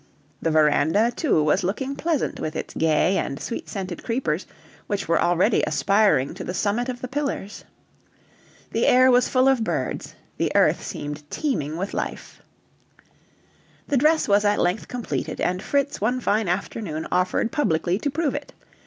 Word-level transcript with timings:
The 0.41 0.49
veranda, 0.49 1.11
too, 1.15 1.43
was 1.43 1.63
looking 1.63 1.95
pleasant 1.95 2.39
with 2.39 2.55
its 2.55 2.73
gay 2.73 3.19
and 3.19 3.39
sweet 3.39 3.69
scented 3.69 4.03
creepers, 4.03 4.47
which 4.87 5.07
were 5.07 5.21
already 5.21 5.61
aspiring 5.67 6.33
to 6.33 6.43
the 6.43 6.55
summit 6.55 6.89
of 6.89 7.01
the 7.01 7.07
pillars. 7.07 7.65
The 8.71 8.87
air 8.87 9.11
was 9.11 9.29
full 9.29 9.47
of 9.47 9.63
birds, 9.63 10.15
the 10.37 10.51
earth 10.55 10.81
seemed 10.83 11.29
teeming 11.29 11.77
with 11.77 11.93
life. 11.93 12.41
The 13.89 13.97
dress 13.97 14.27
was 14.27 14.43
at 14.43 14.57
length 14.57 14.87
completed, 14.87 15.39
and 15.39 15.61
Fritz 15.61 16.01
one 16.01 16.19
fine 16.19 16.47
afternoon 16.49 17.05
offered 17.11 17.51
publicly 17.51 17.99
to 17.99 18.09
prove 18.09 18.33
it. 18.33 18.53